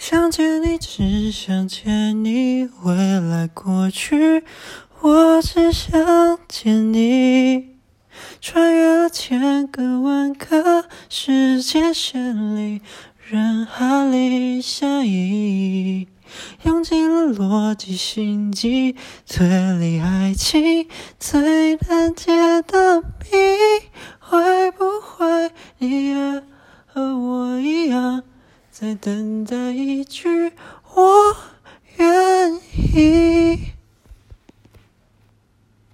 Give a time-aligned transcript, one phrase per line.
[0.00, 4.42] 想见你，只想见你，未来过去，
[5.02, 7.76] 我只想见你。
[8.40, 12.80] 穿越了千个万个时间线里，
[13.28, 16.08] 人海里相依，
[16.62, 18.96] 用尽了逻辑心机，
[19.28, 19.46] 推
[19.78, 20.88] 理爱情
[21.18, 22.32] 最难解
[22.62, 23.36] 的谜，
[24.18, 26.09] 会不会你？
[28.70, 30.52] 在等待一句
[30.94, 31.36] 我
[31.96, 32.54] 愿
[32.94, 33.29] 意。